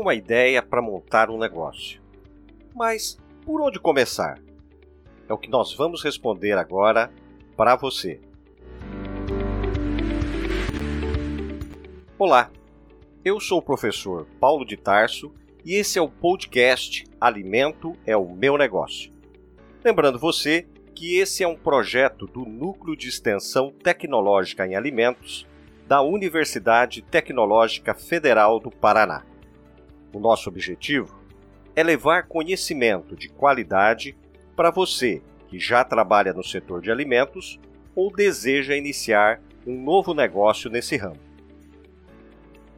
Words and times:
tenho 0.00 0.06
uma 0.06 0.14
ideia 0.14 0.62
para 0.62 0.80
montar 0.80 1.28
um 1.28 1.38
negócio. 1.38 2.00
Mas 2.74 3.18
por 3.44 3.60
onde 3.60 3.78
começar? 3.78 4.40
É 5.28 5.32
o 5.32 5.38
que 5.38 5.50
nós 5.50 5.74
vamos 5.74 6.02
responder 6.02 6.52
agora 6.52 7.12
para 7.56 7.76
você. 7.76 8.18
Olá, 12.18 12.50
eu 13.24 13.38
sou 13.38 13.58
o 13.58 13.62
professor 13.62 14.26
Paulo 14.40 14.64
de 14.64 14.76
Tarso 14.76 15.32
e 15.64 15.74
esse 15.74 15.98
é 15.98 16.02
o 16.02 16.08
podcast 16.08 17.04
Alimento 17.20 17.94
é 18.06 18.16
o 18.16 18.28
meu 18.28 18.56
negócio. 18.56 19.12
Lembrando 19.84 20.18
você 20.18 20.66
que 20.94 21.18
esse 21.18 21.42
é 21.42 21.48
um 21.48 21.56
projeto 21.56 22.26
do 22.26 22.46
Núcleo 22.46 22.96
de 22.96 23.08
Extensão 23.08 23.70
Tecnológica 23.70 24.66
em 24.66 24.74
Alimentos 24.74 25.46
da 25.86 26.00
Universidade 26.00 27.02
Tecnológica 27.02 27.94
Federal 27.94 28.58
do 28.58 28.70
Paraná. 28.70 29.29
O 30.12 30.18
nosso 30.18 30.48
objetivo 30.48 31.18
é 31.74 31.82
levar 31.82 32.26
conhecimento 32.26 33.14
de 33.14 33.28
qualidade 33.28 34.16
para 34.56 34.70
você 34.70 35.22
que 35.48 35.58
já 35.58 35.84
trabalha 35.84 36.32
no 36.32 36.44
setor 36.44 36.80
de 36.80 36.90
alimentos 36.90 37.58
ou 37.94 38.12
deseja 38.12 38.76
iniciar 38.76 39.40
um 39.66 39.82
novo 39.82 40.14
negócio 40.14 40.70
nesse 40.70 40.96
ramo. 40.96 41.20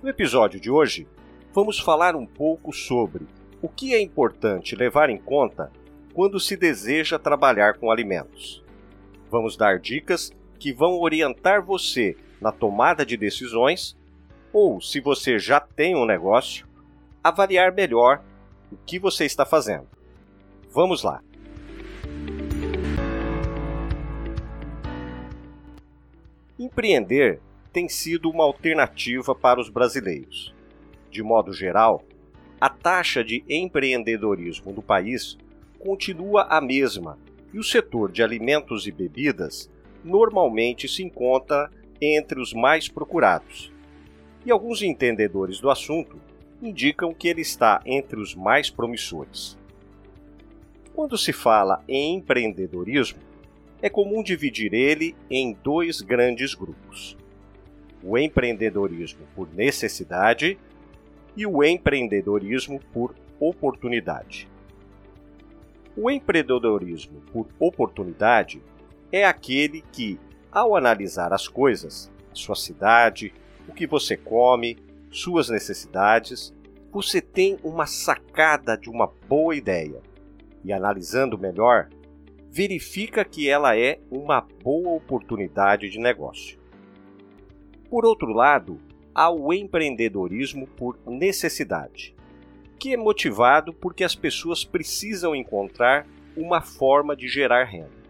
No 0.03 0.09
episódio 0.09 0.61
de 0.61 0.71
hoje, 0.71 1.07
vamos 1.53 1.79
falar 1.79 2.17
um 2.17 2.27
pouco 2.27 2.73
sobre 2.73 3.27
o 3.61 3.69
que 3.69 3.95
é 3.95 4.01
importante 4.01 4.75
levar 4.75 5.09
em 5.11 5.19
conta 5.19 5.71
quando 6.13 6.41
se 6.41 6.57
deseja 6.57 7.19
trabalhar 7.19 7.79
com 7.79 7.91
alimentos. 7.91 8.63
Vamos 9.31 9.57
dar 9.57 9.79
dicas 9.79 10.33
que 10.59 10.73
vão 10.73 10.99
orientar 11.01 11.65
você 11.65 12.17
na 12.41 12.53
tomada 12.53 13.07
de 13.07 13.17
decisões, 13.17 13.97
ou, 14.53 14.81
se 14.81 15.01
você 15.01 15.39
já 15.39 15.61
tem 15.61 15.97
um 15.97 16.05
negócio, 16.05 16.67
avaliar 17.23 17.73
melhor 17.73 18.23
o 18.71 18.77
que 18.77 18.99
você 18.99 19.25
está 19.25 19.45
fazendo. 19.45 19.87
Vamos 20.71 21.03
lá! 21.03 21.23
Empreender 26.59 27.41
tem 27.73 27.89
sido 27.89 28.31
uma 28.31 28.45
alternativa 28.45 29.35
para 29.35 29.61
os 29.61 29.69
brasileiros. 29.69 30.55
De 31.11 31.23
modo 31.23 31.53
geral, 31.53 32.03
a 32.61 32.69
taxa 32.69 33.25
de 33.25 33.45
empreendedorismo 33.49 34.73
no 34.73 34.83
país 34.83 35.37
continua 35.79 36.43
a 36.45 36.61
mesma 36.61 37.19
e 37.53 37.59
o 37.59 37.65
setor 37.65 38.13
de 38.13 38.23
alimentos 38.23 38.87
e 38.87 38.93
bebidas 38.93 39.71
normalmente 40.05 40.89
se 40.89 41.03
encontra 41.03 41.71
entre 42.01 42.41
os 42.41 42.53
mais 42.53 42.89
procurados. 42.89 43.73
E 44.47 44.51
alguns 44.51 44.83
entendedores 44.83 45.61
do 45.61 45.71
assunto 45.71 46.21
indicam 46.63 47.13
que 47.13 47.27
ele 47.27 47.41
está 47.41 47.83
entre 47.85 48.21
os 48.21 48.35
mais 48.35 48.71
promissores. 48.71 49.59
Quando 50.95 51.19
se 51.19 51.33
fala 51.33 51.83
em 51.89 52.17
empreendedorismo, 52.17 53.19
é 53.81 53.91
comum 53.91 54.23
dividir 54.23 54.73
ele 54.73 55.17
em 55.29 55.57
dois 55.65 56.01
grandes 56.01 56.55
grupos: 56.55 57.17
o 58.03 58.17
empreendedorismo 58.17 59.27
por 59.35 59.53
necessidade 59.53 60.57
e 61.37 61.45
o 61.47 61.65
empreendedorismo 61.65 62.81
por 62.93 63.15
oportunidade. 63.41 64.49
O 65.97 66.11
empreendedorismo 66.11 67.21
por 67.33 67.49
oportunidade 67.59 68.63
é 69.11 69.25
aquele 69.25 69.83
que, 69.93 70.19
ao 70.51 70.77
analisar 70.77 71.33
as 71.33 71.49
coisas, 71.49 72.11
a 72.31 72.35
sua 72.35 72.55
cidade, 72.55 73.33
o 73.69 73.73
que 73.73 73.87
você 73.87 74.17
come, 74.17 74.79
suas 75.13 75.49
necessidades, 75.49 76.53
você 76.91 77.21
tem 77.21 77.59
uma 77.63 77.87
sacada 77.87 78.77
de 78.77 78.91
uma 78.91 79.07
boa 79.29 79.55
ideia 79.55 80.01
e, 80.65 80.73
analisando 80.73 81.39
melhor, 81.39 81.89
verifica 82.51 83.25
que 83.25 83.49
ela 83.49 83.77
é 83.77 84.01
uma 84.11 84.41
boa 84.41 84.91
oportunidade 84.91 85.89
de 85.89 85.99
negócio. 85.99 86.59
Por 87.89 88.05
outro 88.05 88.33
lado, 88.33 88.81
há 89.15 89.31
o 89.31 89.53
empreendedorismo 89.53 90.67
por 90.67 90.99
necessidade, 91.07 92.15
que 92.79 92.95
é 92.95 92.97
motivado 92.97 93.73
porque 93.73 94.03
as 94.03 94.15
pessoas 94.15 94.65
precisam 94.65 95.37
encontrar 95.37 96.07
uma 96.37 96.61
forma 96.61 97.15
de 97.15 97.29
gerar 97.29 97.65
renda. 97.65 98.03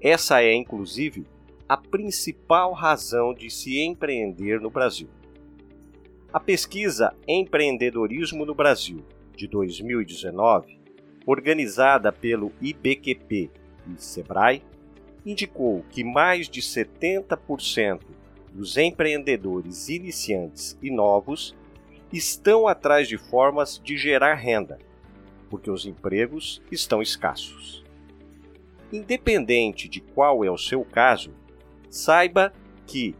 Essa 0.00 0.42
é, 0.42 0.54
inclusive, 0.54 1.26
a 1.68 1.76
principal 1.76 2.72
razão 2.72 3.32
de 3.32 3.50
se 3.50 3.80
empreender 3.80 4.60
no 4.60 4.70
Brasil. 4.70 5.08
A 6.32 6.38
pesquisa 6.38 7.12
Empreendedorismo 7.26 8.46
no 8.46 8.54
Brasil, 8.54 9.04
de 9.36 9.48
2019, 9.48 10.78
organizada 11.26 12.12
pelo 12.12 12.52
IBQP 12.60 13.50
e 13.88 14.00
Sebrae, 14.00 14.62
indicou 15.26 15.84
que 15.90 16.04
mais 16.04 16.48
de 16.48 16.62
70% 16.62 18.02
dos 18.52 18.76
empreendedores 18.76 19.88
iniciantes 19.88 20.78
e 20.80 20.88
novos 20.88 21.56
estão 22.12 22.68
atrás 22.68 23.08
de 23.08 23.18
formas 23.18 23.80
de 23.82 23.96
gerar 23.96 24.34
renda, 24.34 24.78
porque 25.48 25.68
os 25.68 25.84
empregos 25.84 26.62
estão 26.70 27.02
escassos. 27.02 27.84
Independente 28.92 29.88
de 29.88 30.00
qual 30.00 30.44
é 30.44 30.50
o 30.50 30.56
seu 30.56 30.84
caso, 30.84 31.32
saiba 31.90 32.52
que 32.86 33.16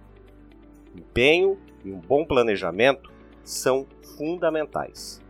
empenho 0.95 1.59
e 1.85 1.91
um 1.91 1.99
bom 1.99 2.25
planejamento 2.25 3.13
são 3.45 3.87
fundamentais. 4.17 5.23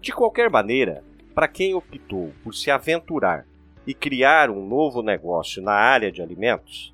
De 0.00 0.12
qualquer 0.12 0.50
maneira, 0.50 1.04
para 1.34 1.48
quem 1.48 1.74
optou 1.74 2.32
por 2.42 2.54
se 2.54 2.70
aventurar 2.70 3.46
e 3.86 3.94
criar 3.94 4.50
um 4.50 4.66
novo 4.66 5.02
negócio 5.02 5.62
na 5.62 5.72
área 5.72 6.10
de 6.10 6.20
alimentos, 6.20 6.92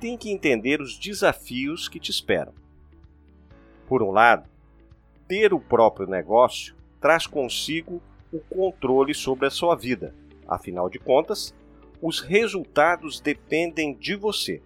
tem 0.00 0.16
que 0.16 0.30
entender 0.30 0.80
os 0.80 0.98
desafios 0.98 1.88
que 1.88 2.00
te 2.00 2.10
esperam. 2.10 2.52
Por 3.86 4.02
um 4.02 4.10
lado, 4.10 4.48
ter 5.28 5.54
o 5.54 5.60
próprio 5.60 6.06
negócio 6.06 6.74
traz 7.00 7.26
consigo 7.26 8.02
o 8.32 8.40
controle 8.40 9.14
sobre 9.14 9.46
a 9.46 9.50
sua 9.50 9.76
vida. 9.76 10.14
Afinal 10.46 10.88
de 10.88 10.98
contas, 10.98 11.54
os 12.00 12.20
resultados 12.20 13.20
dependem 13.20 13.94
de 13.94 14.16
você. 14.16 14.60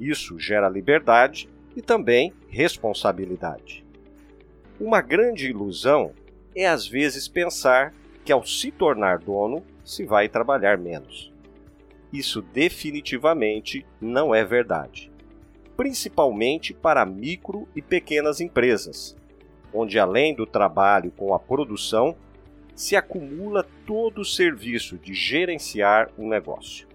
Isso 0.00 0.38
gera 0.38 0.68
liberdade 0.68 1.48
e 1.76 1.82
também 1.82 2.32
responsabilidade. 2.48 3.84
Uma 4.80 5.00
grande 5.00 5.48
ilusão 5.48 6.12
é 6.54 6.66
às 6.66 6.86
vezes 6.86 7.28
pensar 7.28 7.94
que 8.24 8.32
ao 8.32 8.44
se 8.44 8.70
tornar 8.70 9.18
dono 9.18 9.62
se 9.84 10.04
vai 10.04 10.28
trabalhar 10.28 10.78
menos. 10.78 11.32
Isso 12.12 12.40
definitivamente 12.40 13.84
não 14.00 14.34
é 14.34 14.44
verdade, 14.44 15.10
principalmente 15.76 16.72
para 16.72 17.04
micro 17.04 17.68
e 17.76 17.82
pequenas 17.82 18.40
empresas, 18.40 19.16
onde 19.72 19.98
além 19.98 20.34
do 20.34 20.46
trabalho 20.46 21.10
com 21.10 21.34
a 21.34 21.38
produção, 21.38 22.16
se 22.74 22.96
acumula 22.96 23.66
todo 23.86 24.22
o 24.22 24.24
serviço 24.24 24.96
de 24.96 25.12
gerenciar 25.12 26.10
um 26.18 26.28
negócio. 26.28 26.87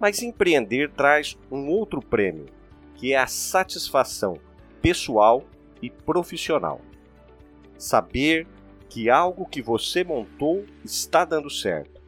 Mas 0.00 0.22
empreender 0.22 0.90
traz 0.90 1.38
um 1.52 1.68
outro 1.68 2.00
prêmio, 2.00 2.46
que 2.94 3.12
é 3.12 3.18
a 3.18 3.26
satisfação 3.26 4.38
pessoal 4.80 5.44
e 5.82 5.90
profissional. 5.90 6.80
Saber 7.76 8.46
que 8.88 9.10
algo 9.10 9.44
que 9.44 9.60
você 9.60 10.02
montou 10.02 10.64
está 10.82 11.24
dando 11.24 11.50
certo, 11.50 12.00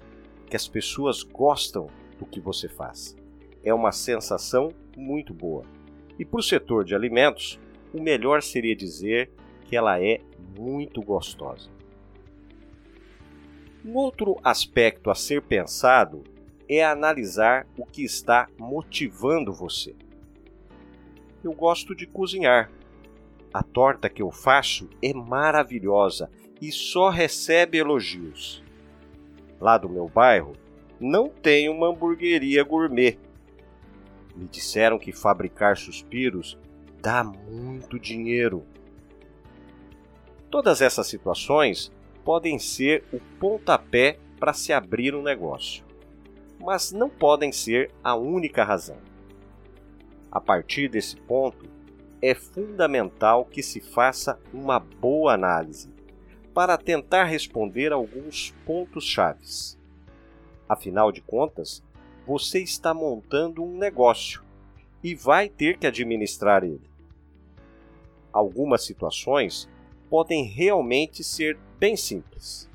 que 0.47 0.57
as 0.57 0.67
pessoas 0.67 1.23
gostam 1.23 1.87
do 2.19 2.25
que 2.25 2.41
você 2.41 2.67
faz. 2.67 3.15
É 3.63 3.73
uma 3.75 3.93
sensação 3.93 4.73
muito 4.97 5.35
boa. 5.35 5.65
E 6.19 6.25
para 6.25 6.41
o 6.41 6.43
setor 6.43 6.85
de 6.85 6.95
alimentos, 6.95 7.61
o 7.93 8.03
melhor 8.03 8.43
seria 8.43 8.75
dizer 8.75 9.31
que 9.67 9.77
ela 9.77 10.03
é 10.03 10.21
muito 10.59 11.03
gostosa. 11.03 11.71
Um 13.85 13.95
outro 13.95 14.39
aspecto 14.43 15.11
a 15.11 15.15
ser 15.15 15.43
pensado 15.43 16.23
é 16.75 16.85
analisar 16.85 17.67
o 17.77 17.85
que 17.85 18.03
está 18.03 18.49
motivando 18.59 19.53
você. 19.53 19.95
Eu 21.43 21.53
gosto 21.53 21.95
de 21.95 22.07
cozinhar. 22.07 22.71
A 23.53 23.63
torta 23.63 24.09
que 24.09 24.23
eu 24.23 24.31
faço 24.31 24.89
é 25.03 25.13
maravilhosa 25.13 26.31
e 26.61 26.73
só 26.73 27.11
recebe 27.11 27.79
elogios. 27.79 28.63
Lá 29.61 29.77
do 29.77 29.89
meu 29.89 30.09
bairro 30.09 30.55
não 30.99 31.29
tem 31.29 31.69
uma 31.69 31.89
hamburgueria 31.89 32.63
gourmet. 32.63 33.19
Me 34.35 34.47
disseram 34.47 34.99
que 34.99 35.13
fabricar 35.13 35.77
suspiros 35.77 36.59
dá 37.03 37.23
muito 37.25 37.99
dinheiro. 37.99 38.65
Todas 40.49 40.81
essas 40.81 41.07
situações 41.09 41.93
podem 42.25 42.59
ser 42.59 43.05
o 43.13 43.19
pontapé 43.39 44.19
para 44.39 44.53
se 44.53 44.73
abrir 44.73 45.15
um 45.15 45.23
negócio, 45.23 45.85
mas 46.63 46.93
não 46.93 47.11
podem 47.11 47.51
ser 47.51 47.91
a 48.03 48.15
única 48.15 48.63
razão. 48.63 48.97
A 50.31 50.41
partir 50.41 50.89
desse 50.89 51.17
ponto, 51.17 51.69
é 52.23 52.35
fundamental 52.35 53.45
que 53.45 53.63
se 53.63 53.81
faça 53.81 54.39
uma 54.55 54.79
boa 54.79 55.35
análise 55.35 55.91
para 56.55 56.79
tentar 56.79 57.25
responder 57.25 57.93
alguns 57.93 58.55
pontos 58.65 59.05
chaves. 59.05 59.77
Afinal 60.69 61.11
de 61.11 61.21
contas, 61.21 61.83
você 62.27 62.63
está 62.63 62.95
montando 62.95 63.65
um 63.65 63.77
negócio 63.77 64.43
e 65.03 65.15
vai 65.15 65.49
ter 65.49 65.77
que 65.79 65.87
administrar 65.87 66.63
ele. 66.63 66.89
Algumas 68.33 68.85
situações 68.85 69.69
podem 70.09 70.45
realmente 70.45 71.25
ser 71.25 71.59
bem 71.79 71.97
simples. 71.97 72.71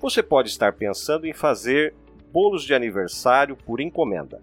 Você 0.00 0.22
pode 0.22 0.48
estar 0.48 0.72
pensando 0.72 1.26
em 1.26 1.34
fazer 1.34 1.94
bolos 2.32 2.64
de 2.64 2.74
aniversário 2.74 3.56
por 3.56 3.80
encomenda. 3.80 4.40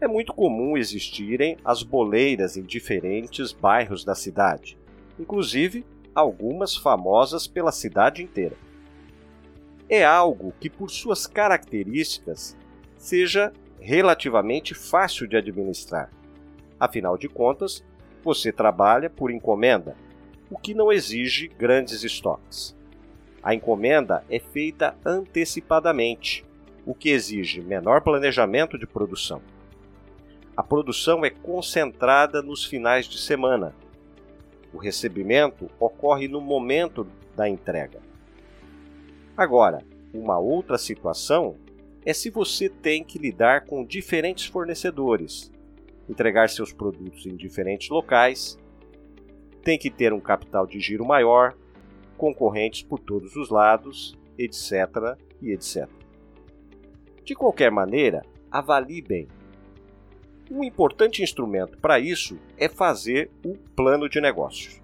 É 0.00 0.06
muito 0.06 0.32
comum 0.32 0.76
existirem 0.76 1.56
as 1.64 1.82
boleiras 1.82 2.56
em 2.56 2.62
diferentes 2.62 3.52
bairros 3.52 4.04
da 4.04 4.14
cidade, 4.14 4.78
inclusive 5.18 5.84
algumas 6.14 6.76
famosas 6.76 7.46
pela 7.46 7.72
cidade 7.72 8.22
inteira. 8.22 8.56
É 9.88 10.04
algo 10.04 10.52
que, 10.60 10.70
por 10.70 10.90
suas 10.90 11.26
características, 11.26 12.56
seja 12.96 13.52
relativamente 13.80 14.74
fácil 14.74 15.26
de 15.26 15.36
administrar. 15.36 16.10
Afinal 16.78 17.18
de 17.18 17.28
contas, 17.28 17.84
você 18.22 18.50
trabalha 18.52 19.10
por 19.10 19.30
encomenda, 19.30 19.96
o 20.50 20.58
que 20.58 20.74
não 20.74 20.92
exige 20.92 21.48
grandes 21.48 22.02
estoques. 22.02 22.76
A 23.44 23.54
encomenda 23.54 24.24
é 24.30 24.38
feita 24.38 24.96
antecipadamente, 25.04 26.46
o 26.86 26.94
que 26.94 27.10
exige 27.10 27.60
menor 27.60 28.00
planejamento 28.00 28.78
de 28.78 28.86
produção. 28.86 29.42
A 30.56 30.62
produção 30.62 31.26
é 31.26 31.28
concentrada 31.28 32.40
nos 32.40 32.64
finais 32.64 33.04
de 33.04 33.18
semana. 33.18 33.74
O 34.72 34.78
recebimento 34.78 35.70
ocorre 35.78 36.26
no 36.26 36.40
momento 36.40 37.06
da 37.36 37.46
entrega. 37.46 38.00
Agora, 39.36 39.84
uma 40.14 40.38
outra 40.38 40.78
situação 40.78 41.56
é 42.06 42.14
se 42.14 42.30
você 42.30 42.70
tem 42.70 43.04
que 43.04 43.18
lidar 43.18 43.66
com 43.66 43.84
diferentes 43.84 44.46
fornecedores, 44.46 45.52
entregar 46.08 46.48
seus 46.48 46.72
produtos 46.72 47.26
em 47.26 47.36
diferentes 47.36 47.90
locais, 47.90 48.58
tem 49.62 49.78
que 49.78 49.90
ter 49.90 50.14
um 50.14 50.20
capital 50.20 50.66
de 50.66 50.80
giro 50.80 51.04
maior, 51.04 51.54
concorrentes 52.16 52.82
por 52.82 52.98
todos 52.98 53.36
os 53.36 53.50
lados, 53.50 54.16
etc. 54.38 55.16
e 55.40 55.52
etc. 55.52 55.88
De 57.24 57.34
qualquer 57.34 57.70
maneira, 57.70 58.24
avalie 58.50 59.02
bem. 59.02 59.28
Um 60.50 60.62
importante 60.62 61.22
instrumento 61.22 61.78
para 61.78 61.98
isso 61.98 62.38
é 62.58 62.68
fazer 62.68 63.30
o 63.44 63.56
plano 63.74 64.08
de 64.08 64.20
negócios. 64.20 64.80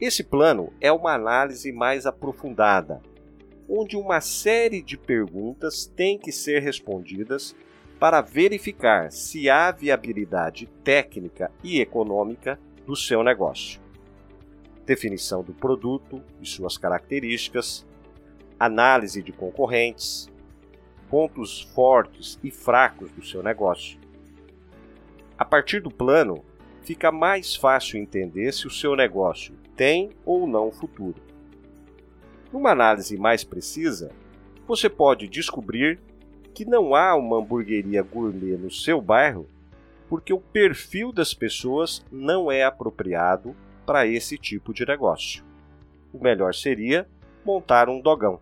Esse 0.00 0.22
plano 0.22 0.72
é 0.80 0.92
uma 0.92 1.12
análise 1.12 1.72
mais 1.72 2.06
aprofundada, 2.06 3.02
onde 3.68 3.96
uma 3.96 4.20
série 4.20 4.80
de 4.80 4.96
perguntas 4.96 5.86
tem 5.86 6.16
que 6.16 6.30
ser 6.30 6.62
respondidas 6.62 7.56
para 7.98 8.20
verificar 8.20 9.10
se 9.10 9.50
há 9.50 9.72
viabilidade 9.72 10.68
técnica 10.84 11.50
e 11.64 11.80
econômica 11.80 12.58
do 12.86 12.94
seu 12.94 13.24
negócio. 13.24 13.80
Definição 14.88 15.42
do 15.42 15.52
produto 15.52 16.22
e 16.40 16.46
suas 16.46 16.78
características, 16.78 17.86
análise 18.58 19.22
de 19.22 19.32
concorrentes, 19.32 20.30
pontos 21.10 21.60
fortes 21.74 22.38
e 22.42 22.50
fracos 22.50 23.10
do 23.10 23.22
seu 23.22 23.42
negócio. 23.42 24.00
A 25.36 25.44
partir 25.44 25.80
do 25.82 25.90
plano, 25.90 26.42
fica 26.80 27.12
mais 27.12 27.54
fácil 27.54 28.00
entender 28.00 28.50
se 28.54 28.66
o 28.66 28.70
seu 28.70 28.96
negócio 28.96 29.54
tem 29.76 30.08
ou 30.24 30.46
não 30.46 30.72
futuro. 30.72 31.20
Numa 32.50 32.70
análise 32.70 33.18
mais 33.18 33.44
precisa, 33.44 34.10
você 34.66 34.88
pode 34.88 35.28
descobrir 35.28 36.00
que 36.54 36.64
não 36.64 36.94
há 36.94 37.14
uma 37.14 37.36
hamburgueria 37.36 38.02
gourmet 38.02 38.56
no 38.56 38.70
seu 38.70 39.02
bairro 39.02 39.46
porque 40.08 40.32
o 40.32 40.40
perfil 40.40 41.12
das 41.12 41.34
pessoas 41.34 42.02
não 42.10 42.50
é 42.50 42.64
apropriado 42.64 43.54
para 43.88 44.06
esse 44.06 44.36
tipo 44.36 44.74
de 44.74 44.84
negócio. 44.84 45.42
O 46.12 46.22
melhor 46.22 46.52
seria 46.52 47.08
montar 47.42 47.88
um 47.88 48.02
dogão. 48.02 48.38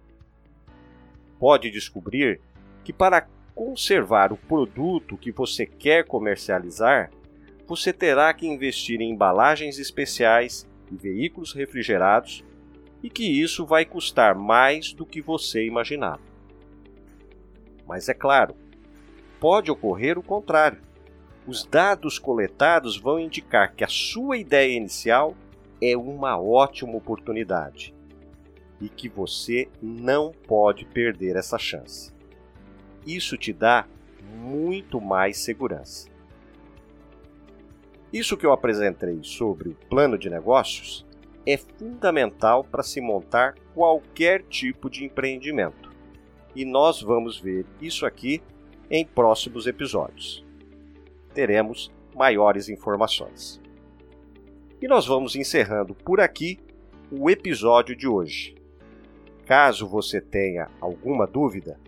Pode 1.39 1.71
descobrir 1.71 2.41
que 2.83 2.93
para 2.93 3.29
conservar 3.55 4.33
o 4.33 4.37
produto 4.37 5.17
que 5.17 5.31
você 5.31 5.65
quer 5.65 6.05
comercializar, 6.05 7.13
você 7.65 7.93
terá 7.93 8.35
que 8.35 8.45
investir 8.45 9.01
em 9.01 9.13
embalagens 9.13 9.79
especiais 9.79 10.69
e 10.91 10.97
veículos 10.97 11.53
refrigerados 11.53 12.45
e 13.01 13.09
que 13.09 13.23
isso 13.23 13.65
vai 13.65 13.85
custar 13.85 14.35
mais 14.35 14.93
do 14.93 15.07
que 15.07 15.23
você 15.23 15.65
imaginava. 15.65 16.23
Mas 17.87 18.09
é 18.09 18.15
claro, 18.15 18.57
pode 19.39 19.71
ocorrer 19.71 20.19
o 20.19 20.25
contrário. 20.25 20.81
Os 21.47 21.65
dados 21.65 22.19
coletados 22.19 22.97
vão 22.97 23.21
indicar 23.21 23.73
que 23.75 23.85
a 23.85 23.89
sua 23.89 24.37
ideia 24.37 24.77
inicial 24.77 25.37
é 25.81 25.97
uma 25.97 26.41
ótima 26.41 26.97
oportunidade 26.97 27.95
e 28.81 28.89
que 28.89 29.09
você 29.09 29.69
não 29.81 30.33
pode 30.33 30.85
perder 30.87 31.37
essa 31.37 31.57
chance. 31.57 32.13
Isso 33.07 33.37
te 33.37 33.53
dá 33.53 33.87
muito 34.35 35.01
mais 35.01 35.39
segurança. 35.39 36.09
Isso 38.13 38.37
que 38.37 38.45
eu 38.45 38.53
apresentei 38.53 39.21
sobre 39.23 39.69
o 39.69 39.75
plano 39.89 40.19
de 40.19 40.29
negócios 40.29 41.07
é 41.47 41.57
fundamental 41.57 42.65
para 42.65 42.83
se 42.83 43.01
montar 43.01 43.55
qualquer 43.73 44.43
tipo 44.43 44.91
de 44.91 45.05
empreendimento. 45.05 45.91
E 46.57 46.65
nós 46.65 47.01
vamos 47.01 47.39
ver 47.39 47.67
isso 47.81 48.05
aqui 48.05 48.43
em 48.91 49.05
próximos 49.05 49.67
episódios. 49.67 50.46
Teremos 51.37 51.93
maiores 52.15 52.69
informações. 52.71 53.61
E 54.81 54.89
nós 54.89 55.07
vamos 55.07 55.37
encerrando 55.37 55.95
por 55.95 56.19
aqui 56.19 56.59
o 57.11 57.29
episódio 57.29 57.95
de 57.95 58.09
hoje. 58.09 58.55
Caso 59.45 59.87
você 59.87 60.19
tenha 60.19 60.71
alguma 60.81 61.27
dúvida, 61.27 61.79